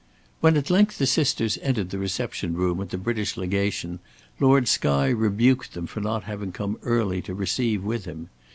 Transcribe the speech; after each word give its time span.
When 0.39 0.57
at 0.57 0.71
length 0.71 0.97
the 0.97 1.05
sisters 1.05 1.59
entered 1.61 1.91
the 1.91 1.99
reception 1.99 2.55
room 2.55 2.81
at 2.81 2.89
the 2.89 2.97
British 2.97 3.37
Legation, 3.37 3.99
Lord 4.39 4.67
Skye 4.67 5.09
rebuked 5.11 5.73
them 5.75 5.85
for 5.85 6.01
not 6.01 6.23
having 6.23 6.51
come 6.51 6.79
early 6.81 7.21
to 7.21 7.35
receive 7.35 7.83
with 7.83 8.05
him. 8.05 8.31